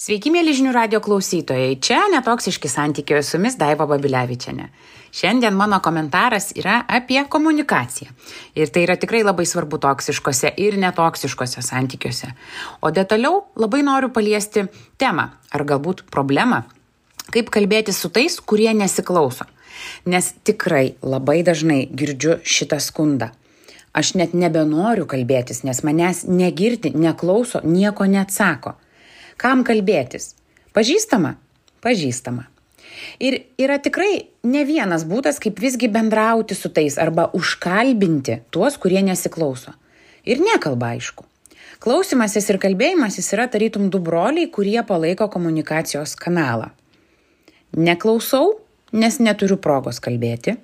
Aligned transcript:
Sveiki, 0.00 0.30
mėly 0.32 0.54
žinių 0.56 0.70
radio 0.72 0.98
klausytojai. 1.04 1.74
Čia 1.84 2.06
netoksiški 2.08 2.70
santykiai 2.72 3.20
su 3.20 3.34
jumis 3.34 3.58
Daiva 3.60 3.84
Babilevičiane. 3.84 4.70
Šiandien 5.12 5.52
mano 5.52 5.76
komentaras 5.84 6.54
yra 6.56 6.78
apie 6.88 7.20
komunikaciją. 7.28 8.08
Ir 8.56 8.72
tai 8.72 8.86
yra 8.86 8.96
tikrai 8.96 9.20
labai 9.26 9.44
svarbu 9.44 9.76
toksiškose 9.84 10.54
ir 10.64 10.80
netoksiškose 10.80 11.60
santykiuose. 11.68 12.32
O 12.80 12.88
detaliau 12.96 13.42
labai 13.60 13.82
noriu 13.84 14.08
paliesti 14.08 14.64
temą 14.96 15.28
ar 15.52 15.68
galbūt 15.68 16.06
problemą, 16.08 16.62
kaip 17.28 17.52
kalbėti 17.52 17.92
su 17.92 18.08
tais, 18.08 18.40
kurie 18.40 18.72
nesiklauso. 18.72 19.44
Nes 20.08 20.32
tikrai 20.48 20.94
labai 21.04 21.42
dažnai 21.44 21.82
girdžiu 21.92 22.40
šitą 22.40 22.80
skundą. 22.80 23.34
Aš 23.92 24.16
net 24.16 24.32
nebenoriu 24.32 25.04
kalbėtis, 25.04 25.60
nes 25.60 25.84
manęs 25.84 26.24
negirdi, 26.24 26.96
neklauso, 26.96 27.60
nieko 27.68 28.08
neatsako. 28.08 28.79
Kam 29.40 29.62
kalbėtis? 29.64 30.34
Pažįstama? 30.76 31.38
Pažįstama. 31.80 32.44
Ir 33.22 33.38
yra 33.56 33.78
tikrai 33.80 34.26
ne 34.44 34.66
vienas 34.68 35.06
būdas, 35.08 35.38
kaip 35.40 35.62
visgi 35.62 35.88
bendrauti 35.88 36.56
su 36.58 36.68
tais 36.68 36.98
arba 37.00 37.30
užkalbinti 37.36 38.42
tuos, 38.52 38.76
kurie 38.76 39.00
nesiklauso. 39.06 39.72
Ir 40.28 40.42
nekalba 40.44 40.92
aišku. 40.96 41.24
Klausimasis 41.80 42.50
ir 42.52 42.58
kalbėjimasis 42.60 43.32
yra 43.32 43.46
tarytum 43.48 43.88
du 43.88 44.02
broliai, 44.04 44.50
kurie 44.52 44.82
palaiko 44.84 45.30
komunikacijos 45.32 46.12
kanalą. 46.20 46.68
Neklausau, 47.72 48.58
nes 48.92 49.16
neturiu 49.24 49.56
progos 49.56 50.02
kalbėti. 50.04 50.58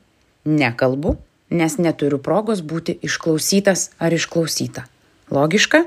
Nekalbu, 0.45 1.15
nes 1.57 1.79
neturiu 1.81 2.21
progos 2.21 2.61
būti 2.61 2.99
išklausytas 3.09 3.89
ar 3.97 4.13
išklausyta. 4.13 4.85
Logiška? 5.33 5.87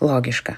Logiška. 0.00 0.56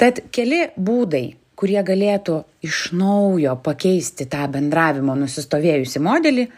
Tad 0.00 0.20
keli 0.34 0.68
būdai, 0.76 1.36
kurie 1.54 1.80
galėtų 1.86 2.42
iš 2.66 2.90
naujo 2.98 3.54
pakeisti 3.62 4.26
tą 4.30 4.46
bendravimo 4.50 5.14
nusistovėjusi 5.18 6.02
modelį, 6.02 6.48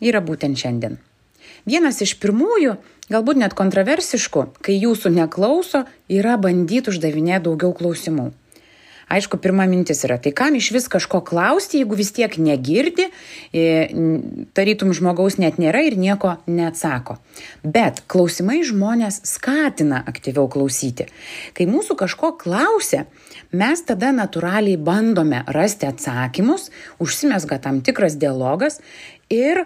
yra 0.00 0.22
būtent 0.24 0.58
šiandien. 0.58 0.96
Vienas 1.68 2.00
iš 2.00 2.16
pirmųjų, 2.22 2.78
galbūt 3.12 3.40
net 3.42 3.56
kontroversiškų, 3.58 4.46
kai 4.64 4.78
jūsų 4.80 5.12
neklauso, 5.12 5.84
yra 6.08 6.38
bandyti 6.40 6.92
uždavinėti 6.94 7.50
daugiau 7.50 7.74
klausimų 7.76 8.30
aišku 9.10 9.40
pirma 9.42 9.66
mintis 9.66 10.04
yra 10.06 10.18
tai 10.22 10.32
kam 10.36 10.54
išvis 10.54 10.86
kažko 10.92 11.20
klausti 11.26 11.80
jeigu 11.80 11.98
vis 11.98 12.12
tiek 12.14 12.36
negirdi 12.38 13.08
tarytum 14.56 14.94
žmogaus 14.96 15.38
net 15.42 15.58
nėra 15.62 15.82
ir 15.86 15.98
nieko 15.98 16.36
neatsako. 16.46 17.18
Bet 17.64 18.04
klausimai 18.10 18.60
žmones 18.66 19.20
skatina 19.26 20.02
aktyviau 20.10 20.46
klausyti. 20.52 21.08
Kai 21.56 21.66
mūsų 21.70 21.98
kažko 21.98 22.32
klausia 22.40 23.04
mes 23.50 23.82
tada 23.86 24.14
natūraliai 24.14 24.78
bandome 24.78 25.42
rasti 25.50 25.90
atsakymus 25.90 26.70
užsimezga 27.02 27.60
tam 27.62 27.82
tikras 27.82 28.18
dialogas 28.20 28.78
ir 29.30 29.64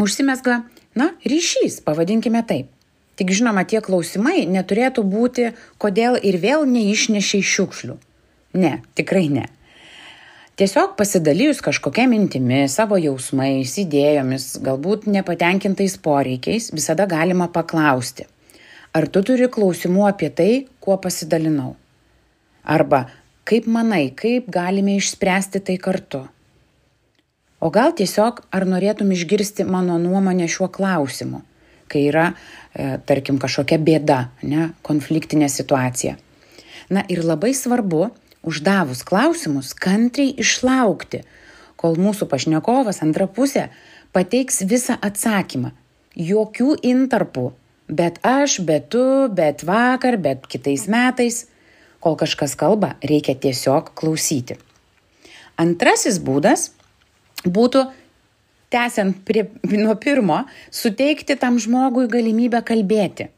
užsimezga 0.00 0.62
na 0.96 1.12
ryšys 1.24 1.82
pavadinkime 1.84 2.42
taip. 2.46 2.72
Tik 3.20 3.34
žinoma 3.36 3.66
tie 3.68 3.82
klausimai 3.84 4.46
neturėtų 4.48 5.04
būti 5.04 5.50
kodėl 5.82 6.16
ir 6.16 6.40
vėl 6.40 6.64
neišnešei 6.64 7.44
šiukšlių 7.44 7.98
Ne, 8.54 8.80
tikrai 8.98 9.28
ne. 9.30 9.46
Tiesiog 10.60 10.96
pasidalijus 10.98 11.62
kažkokia 11.64 12.04
mintimi, 12.10 12.66
savo 12.68 12.98
jausmais, 13.00 13.76
idėjomis, 13.80 14.58
galbūt 14.64 15.06
nepatenkintais 15.08 15.94
poreikiais, 16.04 16.68
visada 16.74 17.06
galima 17.08 17.46
paklausti, 17.48 18.26
ar 18.92 19.06
tu 19.08 19.22
turi 19.24 19.48
klausimų 19.48 20.04
apie 20.10 20.28
tai, 20.28 20.50
kuo 20.84 20.98
pasidalinau. 21.00 21.76
Arba 22.60 23.06
kaip 23.48 23.66
manai, 23.66 24.10
kaip 24.14 24.50
galime 24.52 24.98
išspręsti 24.98 25.62
tai 25.64 25.78
kartu. 25.80 26.26
O 27.60 27.68
gal 27.72 27.92
tiesiog, 27.96 28.44
ar 28.54 28.64
norėtum 28.68 29.10
išgirsti 29.12 29.66
mano 29.68 29.98
nuomonę 30.00 30.46
šiuo 30.48 30.70
klausimu, 30.72 31.42
kai 31.90 32.06
yra, 32.08 32.30
e, 32.72 32.96
tarkim, 33.06 33.40
kažkokia 33.42 33.80
bėda, 33.84 34.20
ne, 34.42 34.70
konfliktinė 34.86 35.48
situacija. 35.52 36.14
Na 36.90 37.04
ir 37.08 37.24
labai 37.26 37.52
svarbu, 37.56 38.10
uždavus 38.46 39.02
klausimus 39.06 39.74
kantriai 39.76 40.34
išlaukti, 40.40 41.22
kol 41.80 41.96
mūsų 42.00 42.28
pašnekovas 42.30 43.02
antra 43.04 43.28
pusė 43.28 43.68
pateiks 44.12 44.62
visą 44.68 44.96
atsakymą. 45.00 45.72
Jokių 46.16 46.74
intarpų. 46.84 47.50
Bet 47.90 48.18
aš, 48.26 48.60
bet 48.66 48.90
tu, 48.92 49.02
bet 49.34 49.64
vakar, 49.66 50.18
bet 50.18 50.46
kitais 50.50 50.86
metais. 50.90 51.46
Kol 52.00 52.16
kažkas 52.16 52.54
kalba, 52.58 52.94
reikia 53.04 53.34
tiesiog 53.36 53.92
klausyti. 53.98 54.56
Antrasis 55.60 56.20
būdas 56.22 56.70
būtų, 57.44 57.84
tęsiant 58.72 59.18
prie, 59.26 59.48
nuo 59.84 59.96
pirmo, 60.00 60.44
suteikti 60.70 61.36
tam 61.40 61.58
žmogui 61.60 62.06
galimybę 62.10 62.62
kalbėti. 62.66 63.28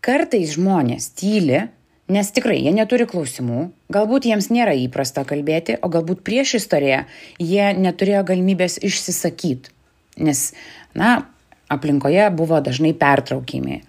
Kartais 0.00 0.54
žmonės 0.54 1.10
tyli, 1.18 1.66
nes 2.12 2.32
tikrai 2.34 2.58
jie 2.62 2.72
neturi 2.74 3.06
klausimų 3.10 3.70
galbūt 3.92 4.28
jiems 4.30 4.50
nėra 4.54 4.74
įprasta 4.86 5.26
kalbėti 5.28 5.78
o 5.82 5.90
galbūt 5.92 6.22
priešistorėje 6.26 7.04
jie 7.42 7.70
neturėjo 7.78 8.26
galimybės 8.32 8.78
išsisakyt 8.82 9.72
nes 10.16 10.52
na 10.94 11.26
aplinkoje 11.68 12.30
buvo 12.30 12.60
dažnai 12.62 12.94
pertraukiami. 12.94 13.80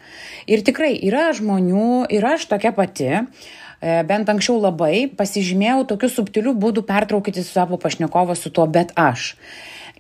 Ir 0.50 0.64
tikrai 0.66 0.96
yra 0.98 1.30
žmonių 1.38 2.08
ir 2.14 2.26
aš 2.26 2.48
tokia 2.50 2.74
pati 2.76 3.10
e, 3.14 3.22
bent 4.10 4.30
anksčiau 4.32 4.58
labai 4.62 5.08
pasižymėjau 5.18 5.86
tokiu 5.94 6.10
subtiliu 6.10 6.56
būdu 6.58 6.86
pertraukyti 6.88 7.46
savo 7.46 7.78
pašnekovą 7.82 8.38
su 8.38 8.50
tuo 8.54 8.66
bet 8.66 8.96
aš. 8.98 9.36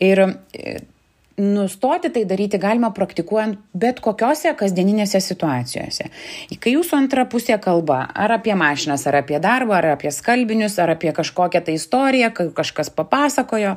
Ir 0.02 0.24
e, 0.26 0.80
nustoti 1.38 2.10
tai 2.10 2.24
daryti 2.26 2.58
galima 2.58 2.90
praktikuojant 2.94 3.60
bet 3.78 4.00
kokiose 4.02 4.54
kasdieninėse 4.58 5.20
situacijose. 5.22 6.08
Kai 6.58 6.74
jūsų 6.74 6.98
antra 6.98 7.28
pusė 7.30 7.60
kalba 7.62 8.00
ar 8.10 8.34
apie 8.40 8.56
mašinas, 8.58 9.06
ar 9.08 9.20
apie 9.22 9.38
darbą, 9.44 9.78
ar 9.78 9.92
apie 9.94 10.12
skalbinius, 10.14 10.80
ar 10.82 10.96
apie 10.96 11.14
kažkokią 11.14 11.62
tai 11.68 11.78
istoriją, 11.78 12.32
kai 12.34 12.48
kažkas 12.58 12.90
papasakojo, 12.90 13.76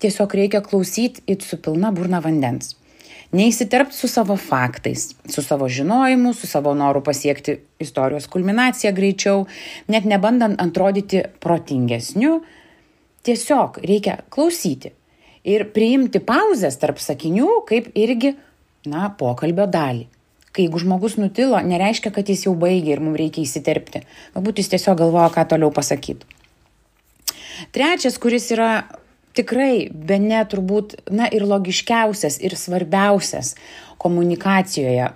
tiesiog 0.00 0.38
reikia 0.40 0.64
klausyti 0.64 1.22
it 1.26 1.44
su 1.44 1.60
pilna 1.60 1.92
burna 1.92 2.22
vandens. 2.24 2.72
Neįsiterpti 3.34 3.96
su 3.98 4.08
savo 4.08 4.36
faktais, 4.38 5.08
su 5.28 5.42
savo 5.42 5.68
žinojimu, 5.68 6.32
su 6.32 6.46
savo 6.46 6.74
noru 6.74 7.02
pasiekti 7.02 7.58
istorijos 7.82 8.28
kulminaciją 8.30 8.92
greičiau, 8.94 9.46
net 9.88 10.04
nebandant 10.06 10.60
atrodyti 10.62 11.24
protingesniu. 11.42 12.38
Tiesiog 13.24 13.80
reikia 13.82 14.20
klausyti, 14.30 14.92
ir 15.44 15.68
priimti 15.76 16.20
pauzes 16.24 16.78
tarp 16.80 17.00
sakinių 17.02 17.60
kaip 17.68 17.92
irgi, 17.98 18.34
na, 18.88 19.08
pokalbio 19.18 19.68
dalį. 19.70 20.08
Kai 20.54 20.68
jeigu 20.68 20.80
žmogus 20.80 21.16
nutilo, 21.18 21.58
nereiškia, 21.58 22.12
kad 22.14 22.28
jis 22.30 22.46
jau 22.46 22.54
baigė 22.58 22.94
ir 22.94 23.02
mums 23.02 23.18
reikia 23.18 23.42
įsiterpti. 23.42 24.04
Galbūt 24.36 24.60
jis 24.62 24.70
tiesiog 24.74 25.00
galvoja, 25.00 25.32
ką 25.34 25.48
toliau 25.50 25.72
pasakyti. 25.74 26.28
Trečias, 27.74 28.20
kuris 28.22 28.46
yra 28.54 28.84
tikrai, 29.34 29.88
be 29.90 30.20
ne 30.22 30.40
turbūt, 30.46 30.94
na 31.10 31.26
ir 31.26 31.46
logiškiausias, 31.48 32.38
ir 32.38 32.54
svarbiausias 32.58 33.54
komunikacijoje, 33.98 35.10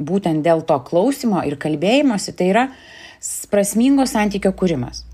būtent 0.00 0.44
dėl 0.46 0.64
to 0.64 0.78
klausimo 0.88 1.42
ir 1.44 1.58
kalbėjimosi, 1.60 2.32
tai 2.38 2.48
yra 2.52 2.66
prasmingo 3.52 4.06
santykio 4.08 4.54
kūrimas. 4.56 5.04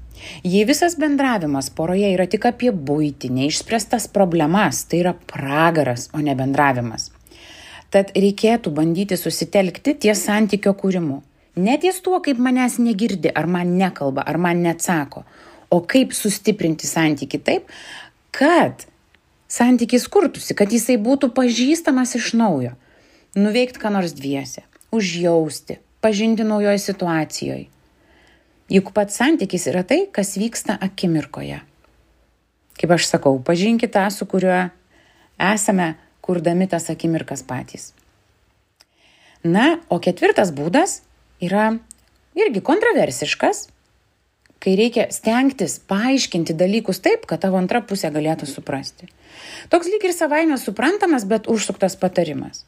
Jei 0.45 0.65
visas 0.65 0.97
bendravimas 0.99 1.71
poroje 1.71 2.11
yra 2.15 2.27
tik 2.31 2.47
apie 2.51 2.71
būtį, 2.73 3.31
neišspręstas 3.35 4.09
problemas, 4.15 4.85
tai 4.89 5.03
yra 5.03 5.15
pragaras, 5.33 6.09
o 6.15 6.23
ne 6.25 6.35
bendravimas. 6.39 7.11
Tad 7.93 8.13
reikėtų 8.17 8.73
bandyti 8.77 9.17
susitelkti 9.17 9.97
ties 10.05 10.25
santykio 10.29 10.75
kūrimu. 10.77 11.23
Ne 11.59 11.79
ties 11.83 12.03
tuo, 12.05 12.21
kaip 12.23 12.39
manęs 12.39 12.77
negirdi, 12.83 13.33
ar 13.35 13.49
man 13.51 13.73
nekalba, 13.81 14.23
ar 14.23 14.39
man 14.39 14.61
neatsako, 14.63 15.25
o 15.75 15.81
kaip 15.81 16.13
sustiprinti 16.15 16.87
santyki 16.87 17.41
taip, 17.43 17.73
kad 18.31 18.85
santykis 19.51 20.07
kurtųsi, 20.13 20.55
kad 20.55 20.71
jisai 20.73 20.99
būtų 21.03 21.33
pažįstamas 21.35 22.15
iš 22.21 22.35
naujo. 22.39 22.77
Nuveikti 23.39 23.81
ką 23.81 23.91
nors 23.95 24.15
dviese, 24.17 24.63
užjausti, 24.95 25.81
pažinti 26.05 26.47
naujoje 26.47 26.79
situacijoje 26.85 27.67
Juk 28.69 28.93
pats 28.93 29.17
santykis 29.17 29.65
yra 29.71 29.81
tai, 29.89 30.03
kas 30.13 30.37
vyksta 30.37 30.77
akimirkoje. 30.85 31.63
Kaip 32.79 32.93
aš 32.95 33.09
sakau, 33.09 33.39
pažinkite 33.41 33.95
tą, 33.97 34.05
su 34.13 34.29
kuriuo 34.29 34.69
esame, 35.41 35.95
kurdami 36.21 36.69
tas 36.69 36.91
akimirkas 36.93 37.43
patys. 37.49 37.93
Na, 39.47 39.79
o 39.89 39.97
ketvirtas 40.03 40.53
būdas 40.53 41.01
yra 41.41 41.79
irgi 42.39 42.61
kontroversiškas, 42.61 43.69
kai 44.59 44.75
reikia 44.79 45.07
stengtis 45.15 45.79
paaiškinti 45.89 46.57
dalykus 46.59 47.01
taip, 47.01 47.25
kad 47.31 47.41
tavo 47.43 47.57
antra 47.57 47.81
pusė 47.81 48.11
galėtų 48.13 48.51
suprasti. 48.51 49.09
Toks 49.73 49.89
lyg 49.89 50.05
ir 50.05 50.13
savaime 50.13 50.59
suprantamas, 50.59 51.25
bet 51.25 51.49
užsuktas 51.49 51.97
patarimas. 51.97 52.67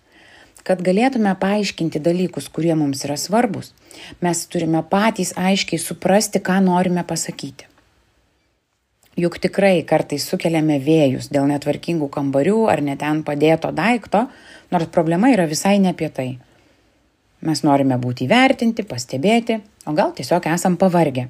Kad 0.67 0.83
galėtume 0.85 1.33
paaiškinti 1.41 2.03
dalykus, 2.03 2.49
kurie 2.53 2.75
mums 2.77 3.05
yra 3.07 3.17
svarbus, 3.21 3.73
mes 4.21 4.45
turime 4.53 4.83
patys 4.91 5.33
aiškiai 5.39 5.81
suprasti, 5.81 6.43
ką 6.45 6.61
norime 6.65 7.05
pasakyti. 7.07 7.67
Juk 9.21 9.41
tikrai 9.43 9.83
kartais 9.85 10.25
sukeliame 10.25 10.79
vėjus 10.81 11.29
dėl 11.35 11.49
netvarkingų 11.51 12.07
kambarių 12.15 12.61
ar 12.73 12.81
neten 12.85 13.25
padėto 13.27 13.73
daikto, 13.75 14.29
nors 14.71 14.89
problema 14.95 15.33
yra 15.35 15.49
visai 15.51 15.79
ne 15.83 15.91
apie 15.93 16.09
tai. 16.15 16.31
Mes 17.45 17.62
norime 17.65 17.97
būti 18.01 18.27
įvertinti, 18.29 18.85
pastebėti, 18.87 19.59
o 19.89 19.97
gal 19.97 20.15
tiesiog 20.17 20.47
esam 20.53 20.77
pavargę. 20.81 21.27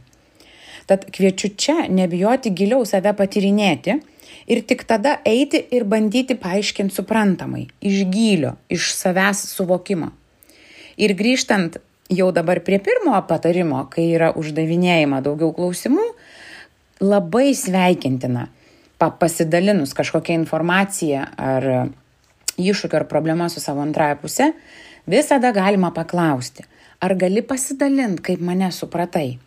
Tad 0.90 1.06
kviečiu 1.14 1.52
čia 1.54 1.76
nebijoti 1.88 2.50
giliau 2.50 2.84
save 2.86 3.12
patirinėti 3.16 4.00
ir 4.50 4.62
tik 4.66 4.84
tada 4.88 5.18
eiti 5.26 5.62
ir 5.74 5.84
bandyti 5.88 6.36
paaiškinti 6.38 6.94
suprantamai, 6.94 7.68
iš 7.80 8.04
gylio, 8.12 8.56
iš 8.68 8.92
savęs 8.96 9.44
suvokimo. 9.54 10.10
Ir 11.00 11.14
grįžtant 11.16 11.78
jau 12.10 12.30
dabar 12.34 12.60
prie 12.66 12.80
pirmojo 12.82 13.22
patarimo, 13.28 13.84
kai 13.92 14.10
yra 14.14 14.32
uždavinėjama 14.36 15.22
daugiau 15.24 15.54
klausimų, 15.56 16.06
labai 17.00 17.52
sveikintina 17.56 18.48
pa 19.00 19.08
pasidalinus 19.16 19.94
kažkokią 19.96 20.34
informaciją 20.42 21.24
ar 21.40 21.68
iššūkį 22.60 22.98
ar 22.98 23.06
problemą 23.08 23.48
su 23.48 23.62
savo 23.62 23.80
antraja 23.80 24.18
pusė, 24.20 24.50
visada 25.08 25.54
galima 25.56 25.88
paklausti, 25.96 26.66
ar 27.00 27.14
gali 27.16 27.40
pasidalinti, 27.40 28.20
kaip 28.28 28.42
mane 28.44 28.68
supratai. 28.74 29.38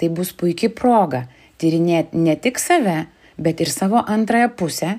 Tai 0.00 0.08
bus 0.10 0.32
puikia 0.34 0.72
proga 0.74 1.28
tyrinėti 1.62 2.18
ne 2.18 2.34
tik 2.34 2.58
save, 2.58 3.04
bet 3.38 3.60
ir 3.60 3.70
savo 3.70 4.02
antrąją 4.06 4.50
pusę 4.56 4.98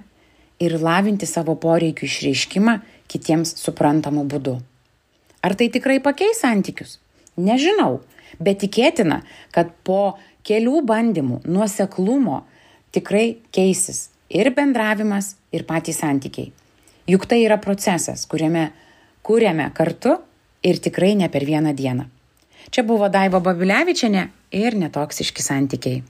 ir 0.63 0.77
lavinti 0.81 1.27
savo 1.29 1.55
poreikių 1.59 2.07
išreiškimą 2.07 2.77
kitiems 3.11 3.55
suprantamu 3.59 4.25
būdu. 4.29 4.59
Ar 5.43 5.55
tai 5.59 5.67
tikrai 5.69 5.99
pakeis 5.99 6.39
santykius? 6.43 6.99
Nežinau, 7.37 8.01
bet 8.39 8.61
tikėtina, 8.63 9.21
kad 9.51 9.73
po 9.83 10.15
kelių 10.47 10.83
bandymų, 10.87 11.41
nuoseklumo 11.45 12.43
tikrai 12.95 13.39
keisis 13.55 14.09
ir 14.29 14.53
bendravimas, 14.55 15.35
ir 15.51 15.65
patys 15.67 15.99
santykiai. 16.03 16.51
Juk 17.09 17.27
tai 17.27 17.43
yra 17.43 17.57
procesas, 17.59 18.23
kuriame 18.29 18.69
kūrėme 19.27 19.67
kartu 19.75 20.17
ir 20.63 20.79
tikrai 20.79 21.13
ne 21.19 21.27
per 21.29 21.43
vieną 21.45 21.73
dieną. 21.75 22.07
Čia 22.71 22.85
buvo 22.87 23.09
Daiva 23.11 23.41
Babilevičiane 23.43 24.29
ir 24.55 24.77
netoksiški 24.79 25.43
santykiai. 25.43 26.03